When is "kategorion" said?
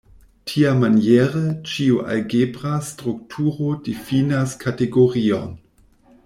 4.65-5.55